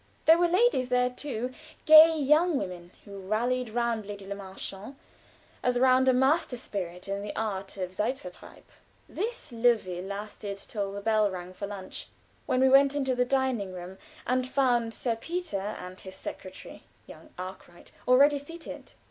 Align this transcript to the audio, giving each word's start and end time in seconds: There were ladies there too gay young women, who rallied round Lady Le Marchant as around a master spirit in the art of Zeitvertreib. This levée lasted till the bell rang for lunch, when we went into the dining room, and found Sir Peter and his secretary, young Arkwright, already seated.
There 0.25 0.39
were 0.39 0.47
ladies 0.47 0.89
there 0.89 1.11
too 1.11 1.53
gay 1.85 2.17
young 2.17 2.57
women, 2.57 2.89
who 3.05 3.19
rallied 3.19 3.69
round 3.69 4.07
Lady 4.07 4.25
Le 4.25 4.33
Marchant 4.33 4.97
as 5.61 5.77
around 5.77 6.09
a 6.09 6.11
master 6.11 6.57
spirit 6.57 7.07
in 7.07 7.21
the 7.21 7.35
art 7.35 7.77
of 7.77 7.91
Zeitvertreib. 7.93 8.63
This 9.07 9.51
levée 9.51 10.03
lasted 10.03 10.57
till 10.57 10.91
the 10.91 11.01
bell 11.01 11.29
rang 11.29 11.53
for 11.53 11.67
lunch, 11.67 12.07
when 12.47 12.61
we 12.61 12.67
went 12.67 12.95
into 12.95 13.13
the 13.13 13.25
dining 13.25 13.73
room, 13.73 13.99
and 14.25 14.49
found 14.49 14.95
Sir 14.95 15.15
Peter 15.15 15.59
and 15.77 15.99
his 15.99 16.15
secretary, 16.15 16.81
young 17.05 17.29
Arkwright, 17.37 17.91
already 18.07 18.39
seated. 18.39 18.93